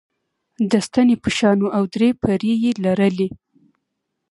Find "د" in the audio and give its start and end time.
0.71-0.73